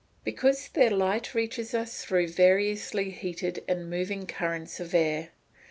_Because 0.23 0.69
their 0.69 0.89
light 0.89 1.35
reaches 1.35 1.75
us 1.75 2.03
through 2.03 2.29
variously 2.29 3.11
heated 3.11 3.63
and 3.67 3.87
moving 3.87 4.25
currents 4.25 4.79
of 4.79 4.95
air. 4.95 5.29